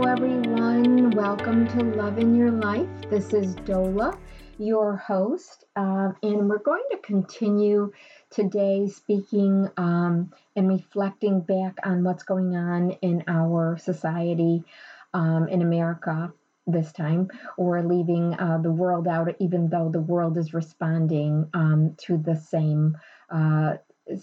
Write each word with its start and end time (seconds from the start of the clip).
Hello, 0.00 0.12
everyone. 0.12 1.10
Welcome 1.10 1.68
to 1.68 1.84
Love 1.84 2.16
in 2.16 2.34
Your 2.34 2.50
Life. 2.50 2.88
This 3.10 3.34
is 3.34 3.54
Dola, 3.56 4.18
your 4.56 4.96
host, 4.96 5.66
uh, 5.76 6.12
and 6.22 6.48
we're 6.48 6.56
going 6.56 6.84
to 6.92 6.96
continue 7.02 7.92
today 8.30 8.88
speaking 8.88 9.68
um, 9.76 10.32
and 10.56 10.68
reflecting 10.70 11.42
back 11.42 11.74
on 11.84 12.02
what's 12.02 12.22
going 12.22 12.56
on 12.56 12.92
in 13.02 13.24
our 13.28 13.76
society 13.76 14.64
um, 15.12 15.48
in 15.48 15.60
America 15.60 16.32
this 16.66 16.92
time. 16.92 17.28
We're 17.58 17.82
leaving 17.82 18.32
uh, 18.40 18.56
the 18.62 18.72
world 18.72 19.06
out, 19.06 19.28
even 19.38 19.68
though 19.68 19.90
the 19.90 20.00
world 20.00 20.38
is 20.38 20.54
responding 20.54 21.50
um, 21.52 21.94
to 22.06 22.16
the 22.16 22.36
same. 22.36 22.96
Uh, 23.28 23.74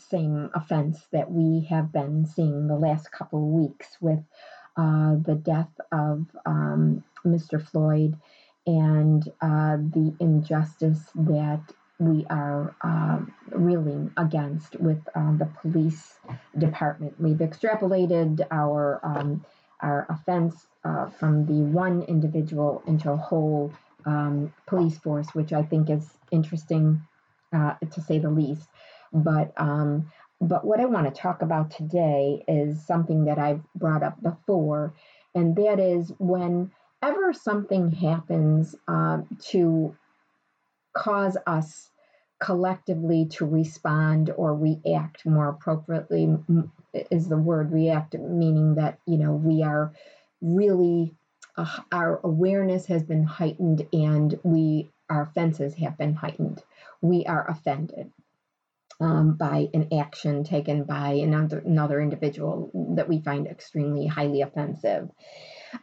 same 0.10 0.50
offense 0.54 1.08
that 1.14 1.32
we 1.32 1.66
have 1.70 1.94
been 1.94 2.26
seeing 2.26 2.68
the 2.68 2.76
last 2.76 3.10
couple 3.10 3.40
of 3.40 3.70
weeks 3.70 3.88
with 4.02 4.20
uh, 4.78 5.16
the 5.26 5.36
death 5.36 5.72
of 5.92 6.26
um, 6.46 7.04
Mr. 7.26 7.62
Floyd 7.62 8.16
and 8.66 9.28
uh, 9.42 9.78
the 9.78 10.16
injustice 10.20 11.10
that 11.16 11.62
we 12.00 12.26
are 12.30 12.76
uh, 12.82 13.20
reeling 13.52 14.12
against 14.18 14.80
with 14.80 15.00
um, 15.16 15.38
the 15.40 15.50
police 15.62 16.14
department. 16.58 17.20
We've 17.20 17.38
extrapolated 17.38 18.46
our 18.52 19.00
um, 19.04 19.44
our 19.82 20.06
offense 20.10 20.68
uh, 20.84 21.10
from 21.10 21.46
the 21.46 21.62
one 21.62 22.04
individual 22.04 22.84
into 22.88 23.12
a 23.12 23.18
whole 23.18 23.74
um, 24.06 24.54
police 24.66 24.98
force, 24.98 25.28
which 25.34 25.54
I 25.54 25.64
think 25.64 25.90
is 25.90 26.08
interesting 26.32 27.02
uh, 27.54 27.76
to 27.92 28.02
say 28.02 28.20
the 28.20 28.30
least. 28.30 28.68
But 29.14 29.54
um, 29.58 30.12
but 30.40 30.66
what 30.66 30.80
I 30.80 30.86
want 30.86 31.14
to 31.14 31.22
talk 31.22 31.42
about 31.42 31.72
today 31.72 32.44
is 32.48 32.86
something 32.86 33.26
that 33.26 33.40
I've 33.40 33.62
brought 33.74 34.04
up 34.04 34.22
before, 34.22 34.94
and 35.34 35.56
that 35.56 35.80
is 35.80 36.12
whenever 36.20 37.34
something 37.34 37.92
happens 37.92 38.76
uh, 38.88 39.22
to 39.50 39.96
cause 40.94 41.38
us 41.46 41.90
collectively 42.40 43.26
to 43.26 43.46
respond 43.46 44.32
or 44.36 44.56
react 44.56 45.26
more 45.26 45.50
appropriately 45.50 46.38
is 47.10 47.28
the 47.28 47.38
word 47.38 47.72
react 47.72 48.14
meaning 48.14 48.76
that 48.76 49.00
you 49.08 49.18
know 49.18 49.32
we 49.32 49.64
are 49.64 49.92
really 50.40 51.16
uh, 51.58 51.80
our 51.92 52.20
awareness 52.24 52.86
has 52.86 53.02
been 53.02 53.24
heightened 53.24 53.88
and 53.92 54.40
we 54.44 54.88
our 55.10 55.24
offenses 55.24 55.76
have 55.76 55.98
been 55.98 56.14
heightened. 56.14 56.64
We 57.02 57.26
are 57.26 57.50
offended 57.50 58.12
um, 59.00 59.36
by 59.36 59.68
an 59.74 59.94
action 59.94 60.44
taken 60.44 60.84
by 60.84 61.10
another, 61.12 61.60
another 61.60 62.02
individual 62.02 62.72
that 62.96 63.08
we 63.08 63.22
find 63.22 63.48
extremely 63.48 64.08
highly 64.08 64.42
offensive. 64.42 65.10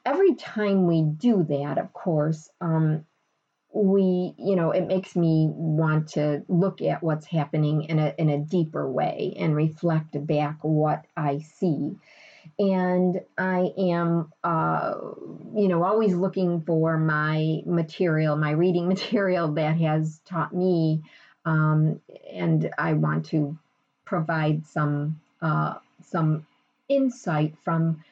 Every 0.05 0.35
time 0.35 0.87
we 0.87 1.03
do 1.03 1.45
that, 1.49 1.79
of 1.79 1.93
course, 1.93 2.49
um, 2.61 3.05
we, 3.73 4.35
you 4.39 4.57
know, 4.57 4.71
it 4.71 4.87
makes 4.87 5.17
me 5.17 5.49
want 5.51 6.09
to 6.11 6.45
look 6.49 6.81
at 6.81 7.03
what's 7.03 7.27
happening 7.27 7.83
in 7.85 7.99
a, 7.99 8.15
in 8.19 8.31
a 8.31 8.39
deeper 8.39 8.91
way 8.91 9.35
and 9.39 9.55
reflect 9.55 10.15
back 10.27 10.59
what 10.63 11.05
I 11.17 11.39
see. 11.39 11.97
And 12.59 13.21
I 13.37 13.73
am, 13.79 14.31
uh, 14.45 14.95
you 15.55 15.69
know, 15.69 15.83
always 15.83 16.15
looking 16.15 16.63
for 16.63 16.99
my 16.99 17.63
material, 17.67 18.37
my 18.37 18.51
reading 18.51 18.89
material 18.95 19.53
that 19.55 19.77
has 19.79 20.21
taught 20.25 20.55
me 20.55 21.03
um, 21.45 22.01
and 22.33 22.71
I 22.79 22.95
want 22.95 23.27
to 23.27 23.59
provide 24.05 24.67
some 24.67 25.21
uh, 25.43 25.75
some 26.03 26.47
insight 26.89 27.55
from 27.65 28.05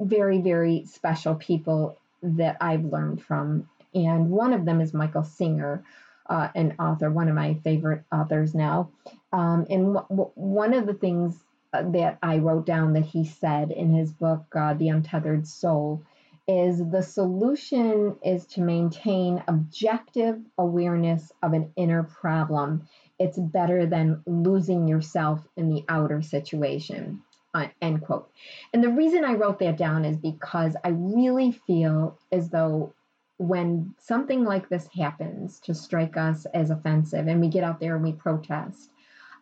very 0.00 0.40
very 0.40 0.84
special 0.86 1.34
people 1.36 1.98
that 2.22 2.56
I've 2.60 2.84
learned 2.84 3.22
from, 3.22 3.68
and 3.94 4.30
one 4.30 4.52
of 4.52 4.64
them 4.64 4.80
is 4.80 4.94
Michael 4.94 5.24
Singer, 5.24 5.84
uh, 6.28 6.48
an 6.54 6.74
author, 6.78 7.10
one 7.10 7.28
of 7.28 7.34
my 7.34 7.54
favorite 7.64 8.04
authors 8.12 8.54
now, 8.54 8.90
um, 9.32 9.66
and 9.70 9.94
w- 9.94 10.06
w- 10.10 10.32
one 10.34 10.74
of 10.74 10.86
the 10.86 10.94
things 10.94 11.36
uh, 11.72 11.82
that 11.92 12.18
I 12.22 12.38
wrote 12.38 12.66
down 12.66 12.94
that 12.94 13.04
he 13.06 13.24
said 13.24 13.70
in 13.70 13.94
his 13.94 14.12
book, 14.12 14.44
uh, 14.56 14.74
The 14.74 14.88
Untethered 14.88 15.46
Soul, 15.46 16.02
is 16.48 16.78
the 16.90 17.02
solution 17.02 18.16
is 18.24 18.46
to 18.46 18.60
maintain 18.60 19.42
objective 19.48 20.40
awareness 20.58 21.32
of 21.42 21.52
an 21.52 21.72
inner 21.76 22.04
problem. 22.04 22.88
It's 23.18 23.38
better 23.38 23.86
than 23.86 24.22
losing 24.26 24.86
yourself 24.86 25.46
in 25.56 25.68
the 25.68 25.84
outer 25.88 26.22
situation. 26.22 27.22
Uh, 27.54 27.68
end 27.80 28.02
quote. 28.02 28.30
And 28.74 28.84
the 28.84 28.90
reason 28.90 29.24
I 29.24 29.32
wrote 29.32 29.58
that 29.60 29.78
down 29.78 30.04
is 30.04 30.18
because 30.18 30.76
I 30.84 30.90
really 30.90 31.52
feel 31.52 32.18
as 32.30 32.50
though 32.50 32.92
when 33.38 33.94
something 33.98 34.44
like 34.44 34.68
this 34.68 34.88
happens 34.94 35.58
to 35.60 35.74
strike 35.74 36.16
us 36.16 36.46
as 36.52 36.70
offensive 36.70 37.26
and 37.26 37.40
we 37.40 37.48
get 37.48 37.64
out 37.64 37.80
there 37.80 37.94
and 37.94 38.04
we 38.04 38.12
protest, 38.12 38.90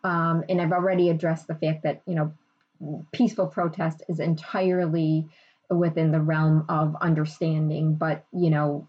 um, 0.03 0.43
and 0.47 0.61
I've 0.61 0.71
already 0.71 1.09
addressed 1.09 1.47
the 1.47 1.55
fact 1.55 1.83
that, 1.83 2.01
you 2.05 2.15
know, 2.15 3.03
peaceful 3.11 3.47
protest 3.47 4.01
is 4.07 4.19
entirely 4.19 5.27
within 5.69 6.11
the 6.11 6.21
realm 6.21 6.65
of 6.69 6.95
understanding 7.01 7.95
but 7.95 8.25
you 8.31 8.49
know 8.49 8.87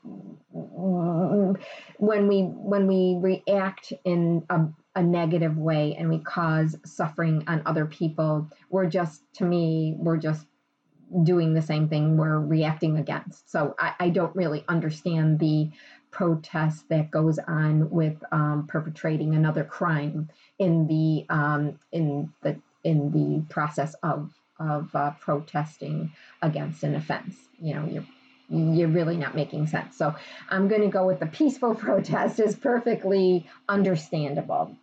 when 1.98 2.28
we 2.28 2.42
when 2.42 2.86
we 2.86 3.16
react 3.20 3.92
in 4.04 4.44
a, 4.50 4.60
a, 4.94 5.02
negative 5.02 5.56
way 5.56 5.94
and 5.98 6.08
we 6.08 6.18
cause 6.18 6.76
suffering 6.84 7.44
on 7.46 7.62
other 7.66 7.86
people 7.86 8.48
we're 8.70 8.86
just 8.86 9.22
to 9.34 9.44
me 9.44 9.94
we're 9.98 10.16
just 10.16 10.46
doing 11.22 11.54
the 11.54 11.62
same 11.62 11.88
thing 11.88 12.16
we're 12.16 12.40
reacting 12.40 12.98
against. 12.98 13.50
So 13.50 13.74
i, 13.78 13.94
I 14.00 14.08
don't 14.08 14.34
really 14.34 14.64
understand 14.68 15.38
the 15.38 15.70
protest 16.10 16.88
that 16.88 17.10
goes 17.10 17.38
on 17.46 17.90
with 17.90 18.16
um, 18.32 18.66
perpetrating 18.68 19.34
another 19.34 19.64
crime 19.64 20.30
in 20.58 20.86
the 20.86 21.26
um, 21.28 21.78
in 21.92 22.32
the 22.42 22.56
in 22.84 23.10
the 23.10 23.44
process 23.52 23.94
of 24.02 24.32
of 24.58 24.94
uh, 24.94 25.12
protesting 25.20 26.12
against 26.42 26.82
an 26.82 26.94
offense. 26.94 27.36
You 27.60 27.74
know, 27.74 27.86
you're 27.86 28.06
you're 28.48 28.88
really 28.88 29.16
not 29.16 29.34
making 29.34 29.66
sense. 29.66 29.96
So 29.96 30.14
I'm 30.50 30.68
going 30.68 30.82
to 30.82 30.88
go 30.88 31.06
with 31.06 31.20
the 31.20 31.26
peaceful 31.26 31.74
protest 31.86 32.38
is 32.38 32.54
perfectly 32.54 33.46
understandable. 33.68 34.76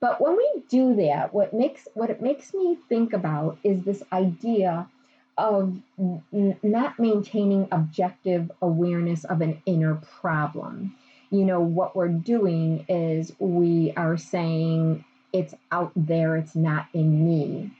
But 0.00 0.20
when 0.20 0.36
we 0.36 0.62
do 0.68 0.96
that, 0.96 1.32
what 1.32 1.54
makes 1.54 1.88
what 1.94 2.10
it 2.10 2.20
makes 2.20 2.52
me 2.52 2.76
think 2.88 3.12
about 3.12 3.58
is 3.64 3.82
this 3.82 4.02
idea 4.12 4.88
of 5.38 5.76
n- 5.98 6.56
not 6.62 6.98
maintaining 6.98 7.68
objective 7.72 8.50
awareness 8.60 9.24
of 9.24 9.40
an 9.40 9.62
inner 9.66 9.96
problem. 10.20 10.94
You 11.30 11.44
know, 11.44 11.60
what 11.60 11.96
we're 11.96 12.08
doing 12.08 12.84
is 12.88 13.32
we 13.38 13.92
are 13.96 14.16
saying 14.16 15.04
it's 15.32 15.54
out 15.72 15.92
there, 15.96 16.36
it's 16.36 16.54
not 16.54 16.86
in 16.92 17.24
me 17.26 17.70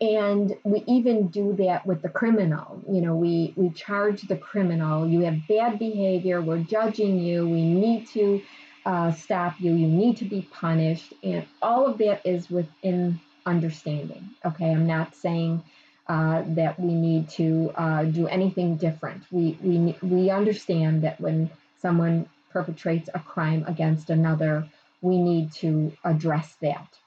and 0.00 0.56
we 0.64 0.82
even 0.86 1.28
do 1.28 1.54
that 1.56 1.86
with 1.86 2.02
the 2.02 2.08
criminal. 2.08 2.82
You 2.88 3.00
know 3.02 3.16
we 3.16 3.52
we 3.56 3.70
charge 3.70 4.22
the 4.22 4.36
criminal. 4.36 5.08
You 5.08 5.20
have 5.22 5.46
bad 5.48 5.78
behavior. 5.78 6.40
We're 6.40 6.58
judging 6.62 7.18
you. 7.18 7.48
We 7.48 7.62
need 7.62 8.06
to 8.08 8.42
uh, 8.86 9.12
stop 9.12 9.54
you. 9.58 9.72
You 9.74 9.86
need 9.86 10.16
to 10.18 10.24
be 10.24 10.42
punished. 10.50 11.12
And 11.22 11.46
all 11.60 11.86
of 11.86 11.98
that 11.98 12.24
is 12.24 12.50
within 12.50 13.20
understanding. 13.44 14.30
Okay? 14.44 14.70
I'm 14.70 14.86
not 14.86 15.14
saying 15.14 15.62
uh, 16.08 16.42
that 16.46 16.80
we 16.80 16.94
need 16.94 17.28
to 17.30 17.70
uh, 17.76 18.04
do 18.04 18.26
anything 18.26 18.76
different. 18.76 19.24
We 19.30 19.58
we 19.62 19.96
we 20.02 20.30
understand 20.30 21.02
that 21.04 21.20
when 21.20 21.50
someone 21.80 22.28
perpetrates 22.50 23.08
a 23.14 23.20
crime 23.20 23.64
against 23.66 24.10
another 24.10 24.66
we 25.02 25.16
need 25.16 25.52
to 25.52 25.92
address 26.04 26.56
that 26.60 26.98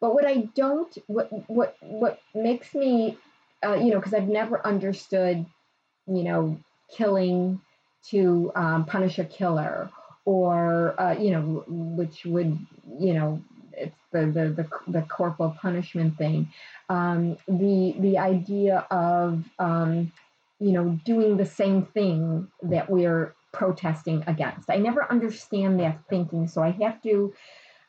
but 0.00 0.14
what 0.14 0.26
I 0.26 0.48
don't, 0.54 0.96
what 1.06 1.30
what 1.48 1.76
what 1.80 2.20
makes 2.34 2.74
me, 2.74 3.16
uh, 3.64 3.74
you 3.74 3.90
know, 3.90 3.98
because 3.98 4.14
I've 4.14 4.28
never 4.28 4.64
understood, 4.66 5.46
you 6.06 6.22
know, 6.22 6.58
killing 6.94 7.60
to 8.10 8.52
um, 8.54 8.84
punish 8.84 9.18
a 9.18 9.24
killer, 9.24 9.90
or 10.24 11.00
uh, 11.00 11.16
you 11.18 11.30
know, 11.30 11.64
which 11.68 12.24
would, 12.26 12.58
you 12.98 13.14
know, 13.14 13.42
it's 13.72 13.96
the 14.12 14.26
the 14.26 14.48
the, 14.62 14.68
the 14.92 15.02
corporal 15.02 15.56
punishment 15.60 16.18
thing. 16.18 16.48
Um, 16.88 17.38
the 17.48 17.94
the 17.98 18.18
idea 18.18 18.86
of 18.90 19.44
um, 19.58 20.12
you 20.58 20.72
know 20.72 20.98
doing 21.04 21.36
the 21.36 21.46
same 21.46 21.86
thing 21.86 22.48
that 22.62 22.90
we're 22.90 23.34
protesting 23.52 24.22
against. 24.26 24.70
I 24.70 24.76
never 24.76 25.10
understand 25.10 25.80
that 25.80 26.00
thinking, 26.10 26.48
so 26.48 26.62
I 26.62 26.72
have 26.72 27.02
to 27.02 27.32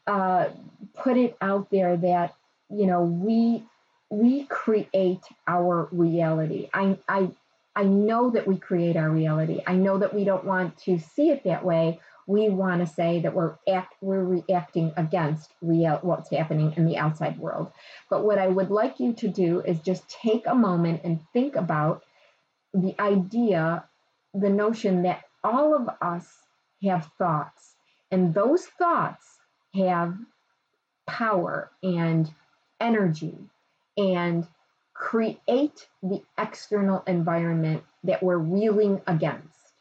uh, 0.07 0.49
put 0.95 1.17
it 1.17 1.37
out 1.41 1.69
there 1.69 1.97
that 1.97 2.33
you 2.69 2.87
know 2.87 3.03
we 3.03 3.63
we 4.09 4.45
create 4.45 5.23
our 5.47 5.89
reality. 5.91 6.69
I 6.73 6.97
I 7.07 7.29
I 7.75 7.83
know 7.83 8.31
that 8.31 8.47
we 8.47 8.57
create 8.57 8.95
our 8.95 9.09
reality. 9.09 9.61
I 9.67 9.75
know 9.75 9.99
that 9.99 10.13
we 10.13 10.23
don't 10.23 10.45
want 10.45 10.77
to 10.85 10.97
see 10.97 11.29
it 11.29 11.43
that 11.43 11.63
way. 11.63 11.99
We 12.25 12.49
want 12.49 12.81
to 12.81 12.91
say 12.91 13.21
that 13.21 13.33
we're 13.33 13.55
act 13.69 13.95
we're 14.01 14.23
reacting 14.23 14.93
against 14.97 15.51
real 15.61 15.99
what's 16.01 16.31
happening 16.31 16.73
in 16.75 16.85
the 16.85 16.97
outside 16.97 17.37
world. 17.37 17.71
But 18.09 18.23
what 18.23 18.39
I 18.39 18.47
would 18.47 18.71
like 18.71 18.99
you 18.99 19.13
to 19.13 19.27
do 19.27 19.61
is 19.61 19.79
just 19.81 20.09
take 20.09 20.47
a 20.47 20.55
moment 20.55 21.01
and 21.03 21.19
think 21.33 21.55
about 21.55 22.03
the 22.73 22.95
idea, 22.99 23.85
the 24.33 24.49
notion 24.49 25.03
that 25.03 25.23
all 25.43 25.75
of 25.75 25.89
us 26.01 26.27
have 26.83 27.09
thoughts, 27.17 27.75
and 28.11 28.33
those 28.33 28.65
thoughts 28.65 29.36
have 29.77 30.17
power 31.07 31.71
and 31.81 32.29
energy 32.79 33.35
and 33.97 34.45
create 34.93 35.87
the 36.03 36.21
external 36.37 37.03
environment 37.07 37.83
that 38.03 38.21
we're 38.21 38.37
reeling 38.37 39.01
against. 39.07 39.73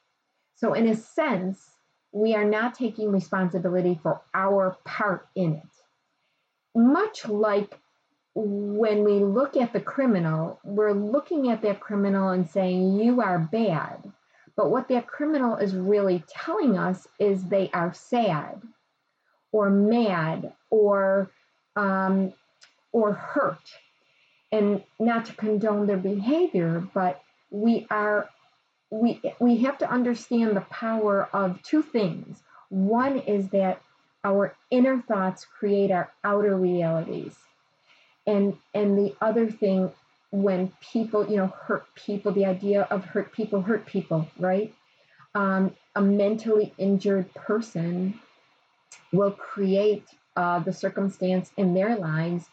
So, 0.54 0.72
in 0.74 0.88
a 0.88 0.96
sense, 0.96 1.70
we 2.12 2.34
are 2.34 2.44
not 2.44 2.74
taking 2.74 3.12
responsibility 3.12 3.98
for 4.02 4.22
our 4.32 4.76
part 4.84 5.28
in 5.34 5.54
it. 5.54 5.62
Much 6.74 7.26
like 7.28 7.78
when 8.34 9.04
we 9.04 9.18
look 9.18 9.56
at 9.56 9.72
the 9.72 9.80
criminal, 9.80 10.60
we're 10.64 10.92
looking 10.92 11.50
at 11.50 11.62
that 11.62 11.80
criminal 11.80 12.30
and 12.30 12.48
saying, 12.48 12.98
You 13.00 13.20
are 13.20 13.38
bad. 13.38 14.12
But 14.56 14.70
what 14.70 14.88
that 14.88 15.06
criminal 15.06 15.56
is 15.56 15.74
really 15.74 16.24
telling 16.28 16.78
us 16.78 17.06
is 17.18 17.44
they 17.44 17.70
are 17.74 17.92
sad 17.92 18.62
or 19.56 19.70
mad 19.70 20.52
or 20.68 21.30
um, 21.76 22.32
or 22.92 23.14
hurt. 23.14 23.58
And 24.52 24.82
not 25.00 25.26
to 25.26 25.32
condone 25.32 25.86
their 25.86 25.96
behavior, 25.96 26.86
but 26.94 27.22
we 27.50 27.86
are 27.90 28.28
we 28.90 29.20
we 29.40 29.56
have 29.58 29.78
to 29.78 29.90
understand 29.90 30.54
the 30.56 30.60
power 30.60 31.28
of 31.32 31.62
two 31.62 31.82
things. 31.82 32.42
One 32.68 33.18
is 33.18 33.48
that 33.50 33.80
our 34.24 34.54
inner 34.70 35.00
thoughts 35.00 35.46
create 35.58 35.90
our 35.90 36.12
outer 36.22 36.54
realities. 36.56 37.34
And 38.26 38.58
and 38.74 38.98
the 38.98 39.14
other 39.22 39.50
thing 39.50 39.90
when 40.32 40.72
people, 40.92 41.30
you 41.30 41.36
know, 41.36 41.46
hurt 41.46 41.86
people, 41.94 42.32
the 42.32 42.44
idea 42.44 42.82
of 42.90 43.06
hurt 43.06 43.32
people 43.32 43.62
hurt 43.62 43.86
people, 43.86 44.28
right? 44.38 44.74
Um, 45.34 45.74
a 45.94 46.02
mentally 46.02 46.74
injured 46.78 47.32
person 47.34 48.20
will 49.12 49.30
create 49.30 50.04
uh, 50.36 50.58
the 50.60 50.72
circumstance 50.72 51.50
in 51.56 51.74
their 51.74 51.96
lives 51.96 52.46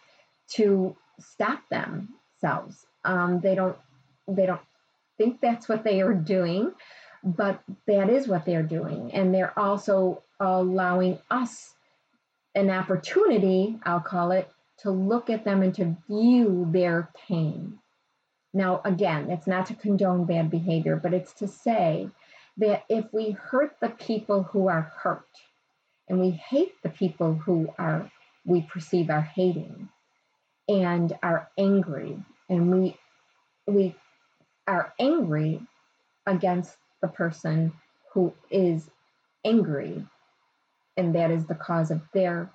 to 0.51 0.95
stop 1.19 1.61
themselves. 1.69 2.85
Um, 3.03 3.39
they 3.41 3.55
don't 3.55 3.77
they 4.27 4.45
don't 4.45 4.61
think 5.17 5.41
that's 5.41 5.67
what 5.67 5.83
they 5.83 6.01
are 6.01 6.13
doing, 6.13 6.71
but 7.23 7.61
that 7.87 8.09
is 8.09 8.27
what 8.27 8.45
they're 8.45 8.63
doing, 8.63 9.11
and 9.13 9.33
they're 9.33 9.57
also 9.57 10.23
allowing 10.39 11.19
us 11.29 11.73
an 12.55 12.69
opportunity, 12.69 13.77
I'll 13.83 13.99
call 13.99 14.31
it, 14.31 14.49
to 14.79 14.91
look 14.91 15.29
at 15.29 15.43
them 15.43 15.61
and 15.63 15.73
to 15.75 15.97
view 16.07 16.67
their 16.71 17.09
pain. 17.27 17.79
Now, 18.53 18.81
again, 18.85 19.31
it's 19.31 19.47
not 19.47 19.65
to 19.67 19.75
condone 19.75 20.25
bad 20.25 20.51
behavior, 20.51 20.95
but 20.95 21.13
it's 21.13 21.33
to 21.33 21.47
say 21.47 22.09
that 22.57 22.83
if 22.89 23.11
we 23.11 23.31
hurt 23.31 23.75
the 23.81 23.89
people 23.89 24.43
who 24.43 24.67
are 24.67 24.91
hurt, 24.95 25.25
and 26.07 26.19
we 26.19 26.31
hate 26.31 26.73
the 26.83 26.89
people 26.89 27.33
who 27.33 27.73
are 27.77 28.11
we 28.45 28.61
perceive 28.61 29.09
are 29.09 29.21
hating 29.21 29.89
and 30.67 31.13
are 31.21 31.49
angry. 31.57 32.17
And 32.49 32.71
we 32.71 32.97
we 33.67 33.95
are 34.67 34.93
angry 34.99 35.61
against 36.25 36.75
the 37.01 37.07
person 37.07 37.73
who 38.13 38.33
is 38.51 38.89
angry. 39.45 40.05
And 40.97 41.15
that 41.15 41.31
is 41.31 41.45
the 41.45 41.55
cause 41.55 41.89
of 41.89 42.01
their 42.13 42.49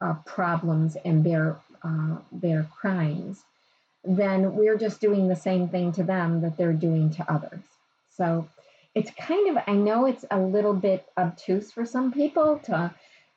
uh, 0.00 0.14
problems 0.26 0.96
and 1.04 1.24
their 1.24 1.58
uh, 1.82 2.16
their 2.32 2.64
crimes. 2.64 3.44
Then 4.02 4.54
we're 4.54 4.78
just 4.78 5.00
doing 5.00 5.28
the 5.28 5.36
same 5.36 5.68
thing 5.68 5.92
to 5.92 6.02
them 6.02 6.40
that 6.40 6.56
they're 6.56 6.72
doing 6.72 7.10
to 7.10 7.32
others. 7.32 7.62
So 8.16 8.48
it's 8.94 9.10
kind 9.18 9.56
of, 9.56 9.62
I 9.66 9.72
know 9.72 10.06
it's 10.06 10.24
a 10.30 10.38
little 10.38 10.74
bit 10.74 11.06
obtuse 11.18 11.72
for 11.72 11.84
some 11.84 12.12
people 12.12 12.60
to, 12.64 12.94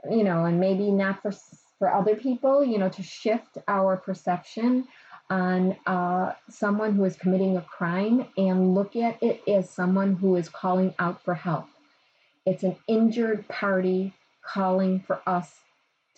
you 0.09 0.23
know, 0.23 0.45
and 0.45 0.59
maybe 0.59 0.91
not 0.91 1.21
for 1.21 1.31
for 1.79 1.93
other 1.93 2.15
people, 2.15 2.63
you 2.63 2.77
know, 2.77 2.89
to 2.89 3.03
shift 3.03 3.57
our 3.67 3.97
perception 3.97 4.87
on 5.29 5.75
uh, 5.85 6.33
someone 6.49 6.95
who 6.95 7.03
is 7.05 7.15
committing 7.15 7.57
a 7.57 7.61
crime 7.61 8.25
and 8.37 8.73
look 8.73 8.95
at 8.95 9.21
it 9.21 9.41
as 9.47 9.69
someone 9.69 10.15
who 10.15 10.35
is 10.35 10.49
calling 10.49 10.93
out 10.99 11.23
for 11.23 11.35
help. 11.35 11.67
It's 12.45 12.63
an 12.63 12.77
injured 12.87 13.47
party 13.47 14.13
calling 14.41 15.01
for 15.01 15.21
us 15.27 15.53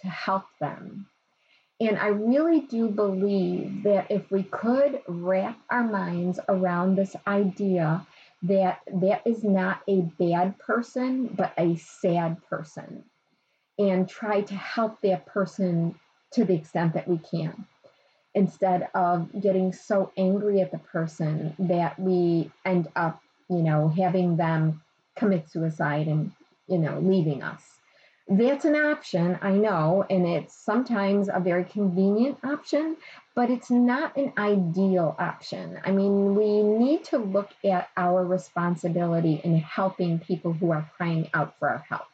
to 0.01 0.07
help 0.07 0.45
them. 0.59 1.07
And 1.81 1.97
I 1.97 2.07
really 2.07 2.61
do 2.61 2.87
believe 2.89 3.83
that 3.83 4.11
if 4.11 4.29
we 4.29 4.43
could 4.43 5.01
wrap 5.07 5.57
our 5.69 5.83
minds 5.83 6.39
around 6.47 6.95
this 6.95 7.15
idea 7.25 8.05
that 8.43 8.79
that 9.01 9.21
is 9.25 9.43
not 9.43 9.81
a 9.87 10.01
bad 10.17 10.57
person, 10.59 11.27
but 11.27 11.53
a 11.57 11.75
sad 11.75 12.37
person, 12.49 13.03
and 13.77 14.07
try 14.07 14.41
to 14.41 14.55
help 14.55 15.01
that 15.01 15.25
person 15.25 15.95
to 16.31 16.45
the 16.45 16.53
extent 16.53 16.93
that 16.93 17.07
we 17.07 17.17
can 17.17 17.65
instead 18.35 18.87
of 18.93 19.27
getting 19.41 19.73
so 19.73 20.11
angry 20.15 20.61
at 20.61 20.71
the 20.71 20.77
person 20.77 21.55
that 21.57 21.99
we 21.99 22.51
end 22.65 22.87
up, 22.95 23.21
you 23.49 23.63
know, 23.63 23.89
having 23.89 24.37
them 24.37 24.81
commit 25.15 25.49
suicide 25.49 26.07
and, 26.07 26.31
you 26.67 26.77
know, 26.77 26.99
leaving 26.99 27.41
us. 27.41 27.78
That's 28.31 28.63
an 28.63 28.75
option, 28.75 29.39
I 29.41 29.53
know, 29.53 30.05
and 30.07 30.23
it's 30.27 30.53
sometimes 30.53 31.29
a 31.33 31.39
very 31.39 31.63
convenient 31.63 32.37
option, 32.43 32.95
but 33.33 33.49
it's 33.49 33.71
not 33.71 34.15
an 34.17 34.33
ideal 34.37 35.15
option. 35.17 35.79
I 35.83 35.91
mean, 35.91 36.35
we 36.35 36.61
need 36.61 37.03
to 37.05 37.17
look 37.17 37.49
at 37.65 37.89
our 37.97 38.23
responsibility 38.23 39.41
in 39.43 39.57
helping 39.57 40.19
people 40.19 40.53
who 40.53 40.69
are 40.71 40.87
crying 40.95 41.27
out 41.33 41.57
for 41.57 41.69
our 41.69 41.83
help. 41.89 42.05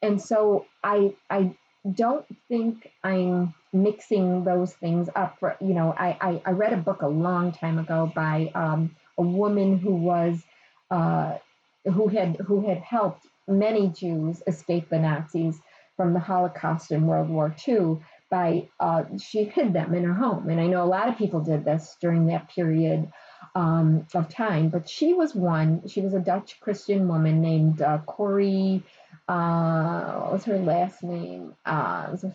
And 0.00 0.22
so 0.22 0.64
I 0.82 1.14
I 1.28 1.54
don't 1.92 2.24
think 2.48 2.90
I'm 3.04 3.52
mixing 3.74 4.44
those 4.44 4.72
things 4.72 5.10
up 5.14 5.38
for 5.38 5.56
you 5.60 5.74
know 5.74 5.94
I 5.98 6.16
I, 6.20 6.42
I 6.46 6.50
read 6.52 6.72
a 6.72 6.78
book 6.78 7.02
a 7.02 7.08
long 7.08 7.52
time 7.52 7.78
ago 7.78 8.10
by 8.14 8.50
um, 8.54 8.96
a 9.18 9.22
woman 9.22 9.78
who 9.78 9.94
was 9.96 10.42
uh, 10.90 11.36
who 11.84 12.08
had 12.08 12.36
who 12.36 12.66
had 12.66 12.78
helped 12.78 13.26
many 13.48 13.88
Jews 13.88 14.42
escaped 14.46 14.90
the 14.90 14.98
Nazis 14.98 15.58
from 15.96 16.12
the 16.12 16.20
Holocaust 16.20 16.90
in 16.90 17.06
World 17.06 17.28
War 17.28 17.54
II 17.66 17.98
by 18.30 18.68
uh, 18.80 19.04
she 19.18 19.44
hid 19.44 19.72
them 19.72 19.94
in 19.94 20.04
her 20.04 20.14
home. 20.14 20.48
And 20.48 20.60
I 20.60 20.66
know 20.66 20.82
a 20.82 20.86
lot 20.86 21.08
of 21.08 21.16
people 21.16 21.40
did 21.40 21.64
this 21.64 21.96
during 22.00 22.26
that 22.26 22.48
period 22.48 23.10
um, 23.54 24.06
of 24.14 24.28
time, 24.28 24.68
but 24.68 24.88
she 24.88 25.14
was 25.14 25.34
one. 25.34 25.88
She 25.88 26.00
was 26.00 26.12
a 26.12 26.20
Dutch 26.20 26.60
Christian 26.60 27.08
woman 27.08 27.40
named 27.40 27.80
uh, 27.80 27.98
Corrie. 28.06 28.82
Uh, 29.28 30.20
what 30.20 30.32
was 30.32 30.44
her 30.44 30.58
last 30.58 31.02
name? 31.02 31.54
Uh, 31.64 32.06
it 32.08 32.10
was 32.12 32.24
a 32.24 32.34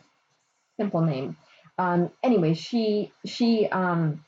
simple 0.77 1.01
name. 1.01 1.37
Um, 1.77 2.11
anyway, 2.23 2.53
she 2.53 3.11
she 3.25 3.67
um, 3.67 4.23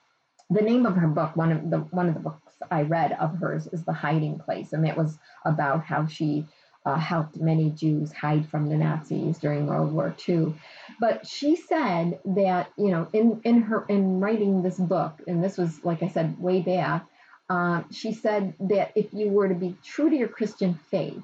the 0.49 0.61
name 0.61 0.85
of 0.85 0.95
her 0.95 1.07
book 1.07 1.35
one 1.35 1.51
of 1.51 1.69
the 1.69 1.79
one 1.79 2.07
of 2.07 2.13
the 2.13 2.19
books 2.19 2.53
I 2.69 2.83
read 2.83 3.13
of 3.13 3.37
hers 3.37 3.67
is 3.67 3.83
The 3.83 3.93
Hiding 3.93 4.39
Place, 4.39 4.73
and 4.73 4.85
that 4.85 4.97
was 4.97 5.17
about 5.45 5.83
how 5.83 6.05
she 6.05 6.45
uh, 6.85 6.95
helped 6.95 7.37
many 7.37 7.69
Jews 7.69 8.11
hide 8.11 8.47
from 8.49 8.69
the 8.69 8.75
Nazis 8.75 9.37
during 9.37 9.67
World 9.67 9.93
War 9.93 10.15
II. 10.27 10.53
But 10.99 11.25
she 11.25 11.55
said 11.55 12.19
that 12.25 12.71
you 12.77 12.91
know 12.91 13.07
in 13.13 13.41
in 13.43 13.61
her 13.63 13.85
in 13.87 14.19
writing 14.19 14.61
this 14.61 14.77
book, 14.77 15.21
and 15.27 15.43
this 15.43 15.57
was 15.57 15.83
like 15.83 16.03
I 16.03 16.09
said 16.09 16.39
way 16.39 16.61
back, 16.61 17.05
uh, 17.49 17.83
she 17.91 18.13
said 18.13 18.53
that 18.59 18.91
if 18.95 19.13
you 19.13 19.29
were 19.29 19.47
to 19.47 19.55
be 19.55 19.75
true 19.83 20.09
to 20.09 20.15
your 20.15 20.27
Christian 20.27 20.73
faith, 20.89 21.23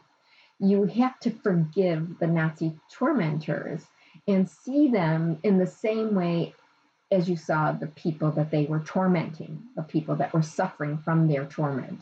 you 0.60 0.86
have 0.86 1.20
to 1.22 1.32
forgive 1.32 2.20
the 2.20 2.28
Nazi 2.28 2.78
tormentors 2.92 3.84
and 4.28 4.50
see 4.50 4.90
them 4.90 5.40
in 5.44 5.58
the 5.58 5.68
same 5.68 6.16
way 6.16 6.54
as 7.12 7.30
you 7.30 7.36
saw 7.36 7.72
the 7.72 7.88
people 7.88 8.32
that 8.32 8.52
they 8.52 8.66
were 8.66 8.80
tormenting, 8.82 9.62
the 9.76 9.82
people 9.82 10.16
that 10.16 10.34
were 10.34 10.44
suffering 10.44 10.98
from 10.98 11.28
their 11.28 11.46
torment. 11.46 12.02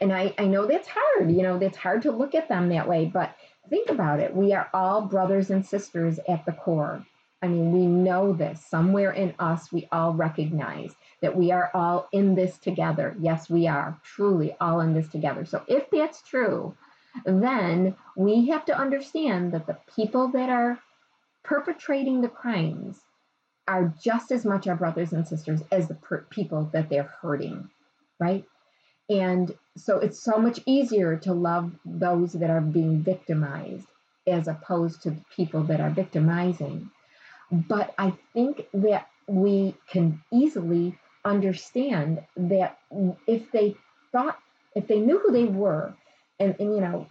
And 0.00 0.12
I, 0.12 0.34
I 0.38 0.46
know 0.46 0.66
that's 0.66 0.88
hard, 0.88 1.30
you 1.30 1.42
know, 1.42 1.58
that's 1.58 1.76
hard 1.76 2.02
to 2.02 2.12
look 2.12 2.34
at 2.34 2.48
them 2.48 2.68
that 2.70 2.88
way, 2.88 3.04
but 3.04 3.36
think 3.70 3.88
about 3.88 4.18
it. 4.20 4.34
We 4.34 4.52
are 4.52 4.68
all 4.74 5.02
brothers 5.02 5.50
and 5.50 5.64
sisters 5.64 6.18
at 6.28 6.44
the 6.44 6.52
core. 6.52 7.04
I 7.40 7.46
mean, 7.46 7.70
we 7.70 7.86
know 7.86 8.32
this. 8.32 8.64
Somewhere 8.66 9.12
in 9.12 9.32
us, 9.38 9.70
we 9.70 9.86
all 9.92 10.12
recognize 10.12 10.96
that 11.20 11.36
we 11.36 11.52
are 11.52 11.70
all 11.72 12.08
in 12.12 12.34
this 12.34 12.58
together. 12.58 13.14
Yes, 13.20 13.48
we 13.48 13.68
are 13.68 13.96
truly 14.02 14.56
all 14.60 14.80
in 14.80 14.92
this 14.92 15.08
together. 15.08 15.44
So 15.44 15.62
if 15.68 15.88
that's 15.90 16.22
true, 16.22 16.74
then 17.24 17.94
we 18.16 18.48
have 18.48 18.64
to 18.66 18.76
understand 18.76 19.52
that 19.52 19.66
the 19.66 19.78
people 19.94 20.28
that 20.28 20.50
are 20.50 20.80
perpetrating 21.44 22.20
the 22.20 22.28
crimes 22.28 23.02
are 23.68 23.94
just 24.02 24.32
as 24.32 24.44
much 24.44 24.66
our 24.66 24.74
brothers 24.74 25.12
and 25.12 25.28
sisters 25.28 25.62
as 25.70 25.88
the 25.88 25.94
per- 25.94 26.26
people 26.30 26.70
that 26.72 26.88
they're 26.88 27.14
hurting, 27.22 27.68
right? 28.18 28.44
And 29.08 29.54
so 29.76 29.98
it's 29.98 30.20
so 30.20 30.38
much 30.38 30.60
easier 30.66 31.16
to 31.18 31.32
love 31.32 31.72
those 31.84 32.32
that 32.32 32.50
are 32.50 32.60
being 32.60 33.02
victimized 33.02 33.86
as 34.26 34.48
opposed 34.48 35.02
to 35.02 35.10
the 35.10 35.24
people 35.36 35.62
that 35.64 35.80
are 35.80 35.90
victimizing. 35.90 36.90
But 37.50 37.94
I 37.98 38.14
think 38.34 38.66
that 38.74 39.08
we 39.26 39.76
can 39.88 40.22
easily 40.32 40.98
understand 41.24 42.24
that 42.36 42.78
if 43.26 43.50
they 43.52 43.76
thought 44.12 44.38
if 44.74 44.86
they 44.86 45.00
knew 45.00 45.18
who 45.18 45.32
they 45.32 45.44
were, 45.44 45.94
and, 46.38 46.54
and 46.60 46.74
you 46.74 46.80
know, 46.80 47.06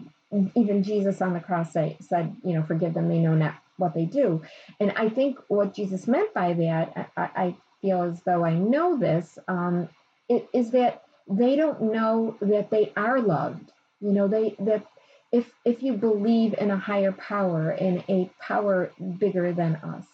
even 0.55 0.83
Jesus 0.83 1.21
on 1.21 1.33
the 1.33 1.39
cross 1.39 1.73
say, 1.73 1.97
said, 1.99 2.35
you 2.43 2.53
know, 2.53 2.63
forgive 2.63 2.93
them, 2.93 3.09
they 3.09 3.19
know 3.19 3.35
not 3.35 3.55
what 3.77 3.93
they 3.93 4.05
do. 4.05 4.41
And 4.79 4.91
I 4.95 5.09
think 5.09 5.39
what 5.47 5.73
Jesus 5.73 6.07
meant 6.07 6.33
by 6.33 6.53
that, 6.53 7.11
I, 7.15 7.29
I 7.35 7.55
feel 7.81 8.03
as 8.03 8.21
though 8.23 8.43
I 8.43 8.53
know 8.53 8.97
this, 8.97 9.37
um, 9.47 9.89
it, 10.29 10.47
is 10.53 10.71
that 10.71 11.03
they 11.29 11.55
don't 11.55 11.93
know 11.93 12.37
that 12.41 12.69
they 12.69 12.91
are 12.95 13.19
loved. 13.19 13.71
You 13.99 14.11
know, 14.11 14.27
they 14.27 14.55
that 14.59 14.85
if 15.31 15.51
if 15.65 15.83
you 15.83 15.93
believe 15.93 16.55
in 16.57 16.71
a 16.71 16.77
higher 16.77 17.11
power, 17.11 17.71
in 17.71 18.03
a 18.07 18.29
power 18.39 18.91
bigger 19.17 19.51
than 19.53 19.75
us, 19.77 20.05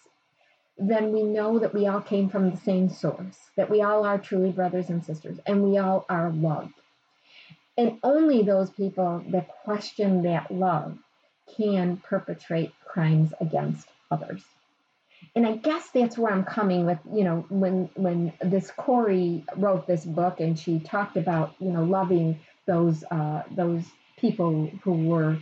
then 0.78 1.12
we 1.12 1.22
know 1.22 1.58
that 1.58 1.74
we 1.74 1.86
all 1.86 2.00
came 2.00 2.28
from 2.28 2.50
the 2.50 2.56
same 2.56 2.88
source, 2.88 3.38
that 3.56 3.70
we 3.70 3.82
all 3.82 4.04
are 4.04 4.18
truly 4.18 4.50
brothers 4.50 4.88
and 4.90 5.04
sisters, 5.04 5.38
and 5.46 5.62
we 5.62 5.78
all 5.78 6.04
are 6.08 6.30
loved. 6.30 6.72
And 7.76 7.98
only 8.02 8.42
those 8.42 8.70
people 8.70 9.24
that 9.28 9.48
question 9.64 10.22
that 10.22 10.50
love 10.50 10.98
can 11.56 11.96
perpetrate 11.98 12.72
crimes 12.84 13.32
against 13.40 13.88
others. 14.10 14.42
And 15.34 15.46
I 15.46 15.56
guess 15.56 15.88
that's 15.90 16.16
where 16.18 16.32
I'm 16.32 16.44
coming 16.44 16.86
with, 16.86 16.98
you 17.12 17.24
know, 17.24 17.44
when 17.48 17.88
when 17.94 18.32
this 18.40 18.70
Corrie 18.70 19.44
wrote 19.56 19.86
this 19.86 20.04
book 20.04 20.40
and 20.40 20.58
she 20.58 20.80
talked 20.80 21.16
about, 21.16 21.54
you 21.58 21.70
know, 21.70 21.84
loving 21.84 22.38
those 22.66 23.02
uh, 23.10 23.42
those 23.50 23.84
people 24.18 24.70
who 24.82 25.08
were 25.08 25.38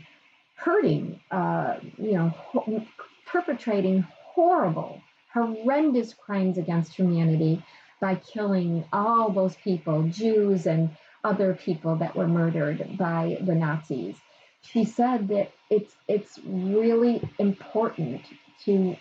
hurting, 0.57 1.21
uh, 1.31 1.77
you 1.99 2.13
know, 2.13 2.29
ho- 2.29 2.87
perpetrating 3.27 4.07
horrible, 4.23 5.01
horrendous 5.33 6.15
crimes 6.15 6.59
against 6.59 6.95
humanity 6.95 7.63
by 8.01 8.15
killing 8.15 8.85
all 8.93 9.31
those 9.31 9.57
people, 9.57 10.03
Jews 10.05 10.67
and 10.67 10.91
other 11.25 11.55
people 11.55 11.97
that 11.97 12.17
were 12.17 12.27
murdered 12.27 12.97
by 12.99 13.39
the 13.41 13.55
Nazis. 13.55 14.17
She 14.63 14.85
said 14.85 15.29
that 15.29 15.53
it's 15.71 15.95
it's 16.09 16.39
really 16.45 17.21
important 17.39 18.23
to 18.65 18.97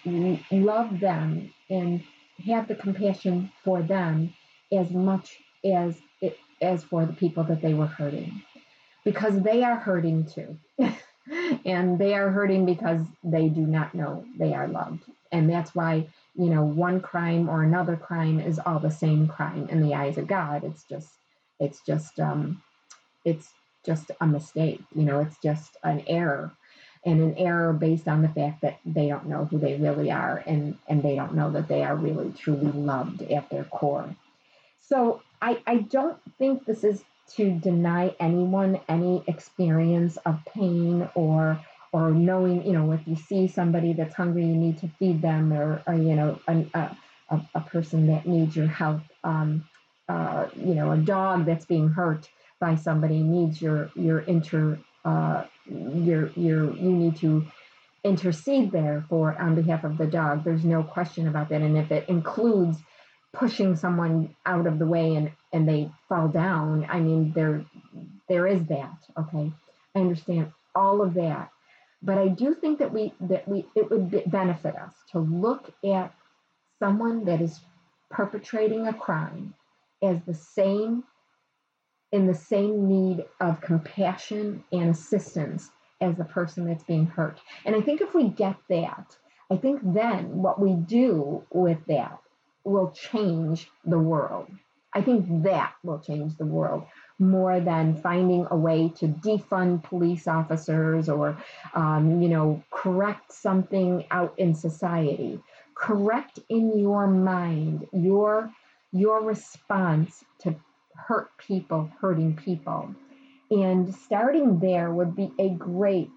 love 0.52 1.00
them 1.00 1.54
and 1.70 2.04
have 2.46 2.68
the 2.68 2.76
compassion 2.76 3.52
for 3.64 3.82
them 3.82 4.34
as 4.72 4.90
much 4.92 5.38
as 5.64 5.98
it 6.22 6.38
as 6.62 6.84
for 6.84 7.06
the 7.06 7.14
people 7.14 7.44
that 7.46 7.62
they 7.62 7.74
were 7.74 7.88
hurting. 7.88 8.44
Because 9.04 9.42
they 9.42 9.64
are 9.64 9.78
hurting 9.78 10.26
too. 10.26 10.58
And 11.66 12.00
they 12.00 12.16
are 12.16 12.30
hurting 12.32 12.66
because 12.66 13.02
they 13.24 13.48
do 13.48 13.62
not 13.62 13.94
know 13.94 14.26
they 14.40 14.54
are 14.56 14.68
loved. 14.68 15.04
And 15.32 15.50
that's 15.50 15.76
why 15.76 16.08
you 16.36 16.50
know 16.50 16.64
one 16.64 17.00
crime 17.00 17.48
or 17.48 17.64
another 17.64 17.96
crime 17.96 18.40
is 18.40 18.60
all 18.60 18.80
the 18.80 18.92
same 18.92 19.28
crime 19.28 19.68
in 19.70 19.82
the 19.82 19.94
eyes 19.94 20.18
of 20.18 20.28
god. 20.28 20.64
It's 20.64 20.84
just 20.84 21.10
it's 21.60 21.82
just 21.86 22.20
um, 22.20 22.62
it's 23.24 23.54
just 23.86 24.12
a 24.20 24.28
mistake. 24.28 24.82
You 24.96 25.04
know, 25.04 25.20
it's 25.20 25.38
just 25.38 25.78
an 25.84 26.04
error, 26.08 26.52
and 27.06 27.22
an 27.22 27.36
error 27.38 27.74
based 27.74 28.08
on 28.08 28.22
the 28.22 28.30
fact 28.30 28.62
that 28.62 28.80
they 28.86 29.08
don't 29.08 29.28
know 29.28 29.46
who 29.46 29.58
they 29.58 29.76
really 29.76 30.12
are, 30.12 30.44
and 30.46 30.78
and 30.88 31.04
they 31.04 31.16
don't 31.16 31.36
know 31.36 31.52
that 31.52 31.68
they 31.68 31.84
are 31.84 31.96
really 31.96 32.32
truly 32.34 32.72
loved 32.72 33.22
at 33.24 33.50
their 33.50 33.66
core. 33.66 34.16
So 34.80 35.22
I 35.42 35.62
I 35.66 35.78
don't 35.78 36.18
think 36.38 36.66
this 36.66 36.84
is 36.84 37.04
to 37.36 37.52
deny 37.52 38.14
anyone 38.20 38.80
any 38.90 39.24
experience 39.28 40.18
of 40.26 40.40
pain 40.54 41.10
or 41.16 41.60
or 41.94 42.12
knowing 42.12 42.66
you 42.66 42.74
know 42.74 42.92
if 42.92 43.08
you 43.08 43.16
see 43.16 43.48
somebody 43.48 43.94
that's 43.94 44.16
hungry 44.16 44.46
you 44.46 44.56
need 44.56 44.78
to 44.80 44.88
feed 45.00 45.22
them 45.22 45.54
or, 45.54 45.82
or 45.88 45.94
you 45.94 46.16
know 46.16 46.40
a, 46.48 46.66
a, 47.30 47.42
a 47.56 47.62
person 47.62 48.08
that 48.08 48.26
needs 48.26 48.56
your 48.56 48.68
help 48.68 49.02
um, 49.24 49.64
uh, 50.12 50.48
you 50.58 50.76
know, 50.76 50.92
a 50.92 50.98
dog 50.98 51.46
that's 51.46 51.66
being 51.66 51.88
hurt 51.88 52.30
by 52.62 52.76
somebody 52.76 53.20
needs 53.20 53.62
your 53.62 53.92
your 53.96 54.20
inter 54.20 54.80
uh, 55.04 55.44
your 55.66 56.30
your 56.38 56.74
you 56.78 56.92
need 56.92 57.18
to 57.18 57.46
intercede 58.06 58.72
there 58.72 59.04
for 59.10 59.38
on 59.38 59.56
behalf 59.56 59.84
of 59.84 59.98
the 59.98 60.08
dog. 60.08 60.44
There's 60.44 60.64
no 60.64 60.84
question 60.84 61.28
about 61.28 61.50
that. 61.50 61.62
And 61.62 61.78
if 61.78 61.92
it 61.92 62.08
includes 62.08 62.78
pushing 63.34 63.76
someone 63.76 64.36
out 64.46 64.68
of 64.68 64.80
the 64.80 64.86
way 64.86 65.16
and 65.16 65.32
and 65.52 65.68
they 65.68 65.90
fall 66.08 66.30
down, 66.30 66.88
I 66.90 67.00
mean 67.00 67.34
there 67.34 67.66
there 68.30 68.48
is 68.48 68.64
that. 68.68 68.98
Okay, 69.18 69.52
I 69.96 70.00
understand 70.00 70.54
all 70.74 71.02
of 71.02 71.16
that, 71.16 71.52
but 72.02 72.18
I 72.18 72.30
do 72.30 72.54
think 72.54 72.80
that 72.80 72.94
we 72.94 73.12
that 73.22 73.48
we 73.48 73.66
it 73.76 73.90
would 73.90 74.32
benefit 74.32 74.76
us 74.76 74.94
to 75.12 75.20
look 75.20 75.74
at 75.84 76.14
someone 76.80 77.26
that 77.26 77.42
is 77.42 77.60
perpetrating 78.10 78.88
a 78.88 78.94
crime 78.94 79.56
as 80.04 80.18
the 80.26 80.34
same 80.34 81.04
in 82.12 82.28
the 82.28 82.36
same 82.36 82.88
need 82.88 83.26
of 83.40 83.62
compassion 83.62 84.64
and 84.72 84.90
assistance 84.90 85.70
as 86.02 86.16
the 86.16 86.26
person 86.26 86.66
that's 86.66 86.84
being 86.84 87.06
hurt. 87.06 87.40
And 87.66 87.76
I 87.76 87.82
think 87.82 88.02
if 88.02 88.14
we 88.14 88.28
get 88.28 88.56
that, 88.70 89.16
I 89.50 89.58
think 89.58 89.82
then 89.84 90.42
what 90.42 90.60
we 90.60 90.74
do 90.74 91.44
with 91.52 91.86
that 91.88 92.20
will 92.64 92.92
change 92.92 93.70
the 93.86 94.00
world. 94.00 94.48
I 94.94 95.02
think 95.02 95.44
that 95.44 95.74
will 95.84 96.00
change 96.00 96.36
the 96.38 96.46
world 96.46 96.84
more 97.18 97.60
than 97.62 97.96
finding 97.96 98.46
a 98.52 98.58
way 98.58 98.92
to 98.98 99.08
defund 99.08 99.84
police 99.84 100.28
officers 100.28 101.08
or, 101.08 101.38
um, 101.74 102.22
you 102.22 102.28
know, 102.28 102.62
correct 102.72 103.32
something 103.32 104.06
out 104.12 104.34
in 104.38 104.54
society. 104.54 105.40
Correct 105.76 106.40
in 106.50 106.78
your 106.78 107.08
mind 107.08 107.88
your 107.94 108.52
your 108.92 109.24
response 109.24 110.24
to 110.40 110.54
hurt 111.08 111.38
people, 111.38 111.92
hurting 112.00 112.36
people. 112.36 112.96
And 113.50 113.94
starting 113.94 114.60
there 114.60 114.92
would 114.92 115.16
be 115.16 115.32
a 115.38 115.50
great 115.50 116.12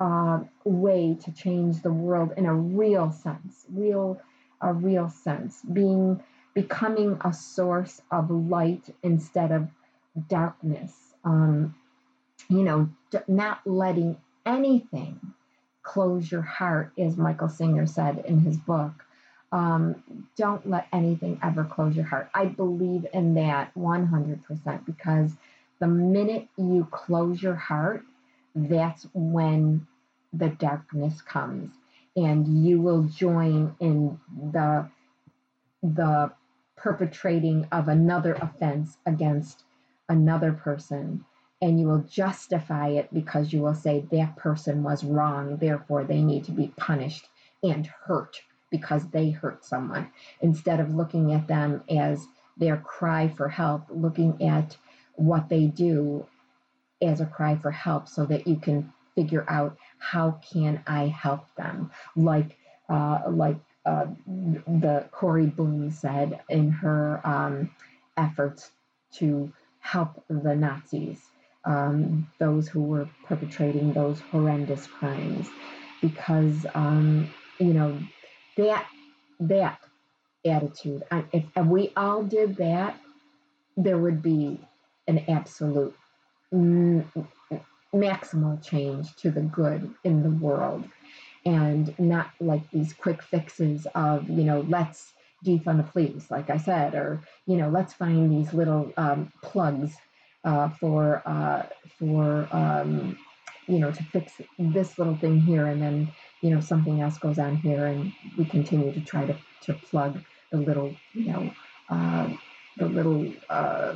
uh, 0.00 0.40
way 0.64 1.16
to 1.24 1.32
change 1.32 1.82
the 1.82 1.92
world 1.92 2.32
in 2.36 2.46
a 2.46 2.54
real 2.54 3.10
sense, 3.10 3.64
real, 3.72 4.20
a 4.60 4.72
real 4.72 5.08
sense, 5.08 5.62
being 5.72 6.22
becoming 6.54 7.18
a 7.24 7.32
source 7.32 8.00
of 8.10 8.30
light 8.30 8.94
instead 9.02 9.50
of 9.50 9.68
darkness. 10.28 10.92
Um, 11.24 11.74
you 12.48 12.62
know, 12.62 12.88
not 13.26 13.60
letting 13.64 14.16
anything 14.46 15.20
close 15.82 16.30
your 16.30 16.42
heart, 16.42 16.92
as 16.98 17.16
Michael 17.16 17.48
Singer 17.48 17.86
said 17.86 18.24
in 18.26 18.40
his 18.40 18.56
book. 18.56 19.04
Um, 19.52 20.26
don't 20.36 20.68
let 20.68 20.88
anything 20.92 21.38
ever 21.42 21.64
close 21.64 21.94
your 21.94 22.06
heart. 22.06 22.28
I 22.34 22.46
believe 22.46 23.06
in 23.12 23.34
that 23.34 23.72
100% 23.74 24.86
because 24.86 25.32
the 25.78 25.86
minute 25.86 26.48
you 26.56 26.88
close 26.90 27.42
your 27.42 27.54
heart, 27.54 28.02
that's 28.54 29.06
when 29.12 29.86
the 30.32 30.48
darkness 30.48 31.22
comes 31.22 31.70
and 32.16 32.64
you 32.64 32.80
will 32.80 33.04
join 33.04 33.74
in 33.80 34.18
the 34.52 34.88
the 35.82 36.32
perpetrating 36.76 37.66
of 37.72 37.88
another 37.88 38.34
offense 38.34 38.96
against 39.06 39.64
another 40.08 40.52
person 40.52 41.24
and 41.60 41.78
you 41.78 41.86
will 41.86 42.02
justify 42.02 42.88
it 42.88 43.12
because 43.12 43.52
you 43.52 43.60
will 43.60 43.74
say 43.74 44.04
that 44.10 44.36
person 44.36 44.82
was 44.82 45.04
wrong 45.04 45.56
therefore 45.56 46.04
they 46.04 46.22
need 46.22 46.44
to 46.44 46.52
be 46.52 46.68
punished 46.76 47.28
and 47.62 47.86
hurt 47.86 48.40
because 48.74 49.08
they 49.10 49.30
hurt 49.30 49.64
someone 49.64 50.10
instead 50.40 50.80
of 50.80 50.92
looking 50.92 51.32
at 51.32 51.46
them 51.46 51.80
as 51.88 52.26
their 52.56 52.76
cry 52.76 53.28
for 53.28 53.48
help, 53.48 53.84
looking 53.88 54.42
at 54.42 54.76
what 55.14 55.48
they 55.48 55.66
do 55.66 56.26
as 57.00 57.20
a 57.20 57.26
cry 57.26 57.54
for 57.54 57.70
help 57.70 58.08
so 58.08 58.26
that 58.26 58.48
you 58.48 58.56
can 58.56 58.92
figure 59.14 59.44
out 59.48 59.76
how 59.98 60.40
can 60.52 60.82
I 60.88 61.06
help 61.06 61.46
them. 61.56 61.92
Like 62.16 62.56
uh, 62.88 63.20
like 63.30 63.58
uh, 63.86 64.06
the 64.26 65.06
Corrie 65.12 65.46
Boom 65.46 65.92
said 65.92 66.40
in 66.48 66.72
her 66.72 67.20
um, 67.24 67.70
efforts 68.16 68.72
to 69.12 69.52
help 69.78 70.24
the 70.28 70.56
Nazis, 70.56 71.20
um, 71.64 72.26
those 72.40 72.66
who 72.66 72.82
were 72.82 73.08
perpetrating 73.24 73.92
those 73.92 74.18
horrendous 74.32 74.88
crimes, 74.88 75.46
because 76.00 76.66
um, 76.74 77.32
you 77.60 77.72
know 77.72 77.96
that 78.56 78.86
that 79.40 79.80
attitude. 80.44 81.02
And 81.10 81.24
if 81.32 81.44
and 81.56 81.70
we 81.70 81.92
all 81.96 82.22
did 82.22 82.56
that, 82.56 83.00
there 83.76 83.98
would 83.98 84.22
be 84.22 84.60
an 85.08 85.24
absolute 85.28 85.94
maximal 86.52 87.32
change 88.62 89.14
to 89.16 89.30
the 89.30 89.40
good 89.40 89.94
in 90.04 90.22
the 90.22 90.30
world, 90.30 90.84
and 91.44 91.98
not 91.98 92.30
like 92.40 92.70
these 92.70 92.92
quick 92.92 93.22
fixes 93.22 93.86
of 93.94 94.28
you 94.28 94.44
know 94.44 94.64
let's 94.68 95.12
defund 95.44 95.76
the 95.76 95.82
police, 95.82 96.30
like 96.30 96.50
I 96.50 96.56
said, 96.56 96.94
or 96.94 97.20
you 97.46 97.56
know 97.56 97.68
let's 97.68 97.94
find 97.94 98.30
these 98.30 98.52
little 98.52 98.92
um, 98.96 99.32
plugs 99.42 99.94
uh, 100.44 100.68
for 100.68 101.22
uh, 101.26 101.66
for 101.98 102.48
um, 102.52 103.18
you 103.66 103.78
know 103.78 103.90
to 103.90 104.02
fix 104.04 104.40
this 104.58 104.98
little 104.98 105.16
thing 105.16 105.40
here 105.40 105.66
and 105.66 105.80
then 105.80 106.12
you 106.44 106.50
know 106.50 106.60
something 106.60 107.02
else 107.02 107.18
goes 107.18 107.40
on 107.40 107.56
here 107.58 107.86
and 107.86 108.12
we 108.38 108.46
continue 108.46 108.92
to 108.92 109.00
try 109.02 109.26
to, 109.26 109.36
to 109.62 109.74
plug 109.74 110.20
the 110.52 110.58
little 110.58 110.94
you 111.14 111.32
know 111.32 111.54
uh, 111.90 112.28
the 112.78 112.86
little 112.88 113.32
uh, 113.50 113.94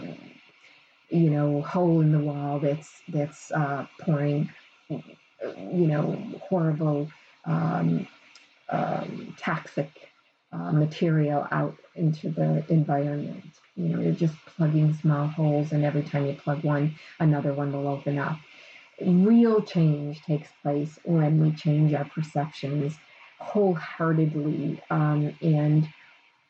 you 1.10 1.30
know, 1.30 1.62
hole 1.62 2.00
in 2.00 2.12
the 2.12 2.18
wall 2.18 2.58
that's 2.58 3.02
that's 3.08 3.52
uh, 3.52 3.86
pouring, 4.00 4.50
you 4.90 5.88
know, 5.88 6.12
horrible 6.48 7.10
um, 7.46 8.06
um, 8.70 9.34
toxic 9.38 9.90
uh, 10.52 10.72
material 10.72 11.46
out 11.50 11.76
into 11.96 12.30
the 12.30 12.64
environment. 12.70 13.44
You 13.76 13.90
know, 13.90 14.00
you're 14.02 14.14
just 14.14 14.36
plugging 14.46 14.94
small 14.94 15.28
holes, 15.28 15.72
and 15.72 15.84
every 15.84 16.04
time 16.04 16.26
you 16.26 16.34
plug 16.34 16.64
one, 16.64 16.96
another 17.20 17.54
one 17.54 17.72
will 17.72 17.88
open 17.88 18.18
up. 18.18 18.38
Real 19.00 19.62
change 19.62 20.22
takes 20.22 20.48
place 20.62 20.98
when 21.04 21.40
we 21.40 21.52
change 21.52 21.94
our 21.94 22.04
perceptions 22.04 22.96
wholeheartedly 23.38 24.80
um, 24.90 25.34
and 25.40 25.88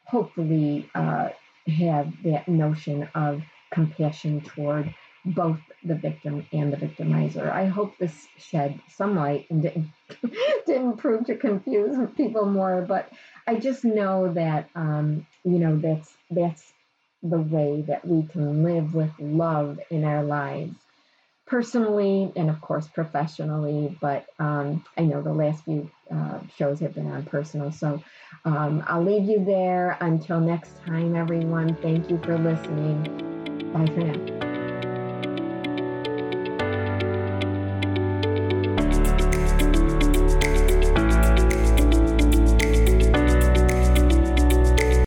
hopefully 0.05 0.89
uh, 0.95 1.29
have 1.67 2.11
that 2.25 2.49
notion 2.49 3.09
of 3.15 3.43
compassion 3.71 4.41
toward 4.41 4.95
both 5.25 5.59
the 5.85 5.95
victim 5.95 6.47
and 6.53 6.73
the 6.73 6.77
victimizer. 6.79 7.51
I 7.51 7.67
hope 7.67 7.99
this 7.99 8.27
shed 8.39 8.81
some 8.89 9.17
light 9.17 9.47
and 9.51 9.63
didn't, 9.63 9.89
didn't 10.67 10.97
prove 10.97 11.27
to 11.27 11.37
confuse 11.37 12.09
people 12.17 12.47
more, 12.47 12.81
but 12.81 13.11
I 13.47 13.57
just 13.57 13.85
know 13.85 14.33
that 14.33 14.71
um, 14.75 15.27
you 15.45 15.59
know 15.59 15.77
that's 15.77 16.17
that's 16.31 16.73
the 17.23 17.41
way 17.41 17.83
that 17.89 18.07
we 18.07 18.23
can 18.23 18.63
live 18.63 18.95
with 18.95 19.11
love 19.19 19.81
in 19.91 20.05
our 20.05 20.23
lives 20.23 20.77
personally 21.49 22.33
and 22.37 22.51
of 22.51 22.61
course 22.61 22.87
professionally 22.89 23.97
but 24.01 24.27
um, 24.39 24.85
i 24.97 25.03
know 25.03 25.23
the 25.23 25.33
last 25.33 25.65
few 25.65 25.91
uh, 26.11 26.39
shows 26.57 26.81
have 26.81 26.95
been 26.95 27.11
on 27.11 27.25
personal 27.25 27.73
so 27.73 28.03
um, 28.45 28.83
i'll 28.87 29.03
leave 29.03 29.25
you 29.25 29.45
there. 29.45 29.97
Until 30.01 30.41
next 30.41 30.71
time 30.85 31.17
everyone 31.17 31.75
thank 31.77 32.09
you 32.09 32.19
for 32.19 32.39
listening. 32.39 33.03
Bye 33.73 33.87
for 33.87 34.01
now 34.01 34.58